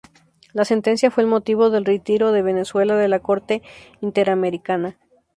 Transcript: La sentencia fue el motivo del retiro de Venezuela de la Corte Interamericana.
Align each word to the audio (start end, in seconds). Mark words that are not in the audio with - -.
La 0.53 0.65
sentencia 0.65 1.11
fue 1.11 1.21
el 1.21 1.29
motivo 1.29 1.69
del 1.69 1.85
retiro 1.85 2.31
de 2.31 2.41
Venezuela 2.41 2.95
de 2.95 3.07
la 3.07 3.19
Corte 3.19 3.61
Interamericana. 4.01 4.97